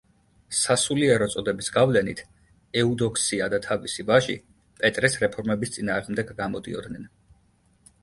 სასულიერო 0.59 1.27
წოდების 1.33 1.69
გავლენით, 1.75 2.23
ეუდოქსია 2.83 3.51
და 3.57 3.61
თავისი 3.69 4.09
ვაჟი 4.11 4.41
პეტრეს 4.83 5.23
რეფორმების 5.29 5.79
წინააღმდეგ 5.79 6.37
გამოდიოდნენ. 6.45 7.11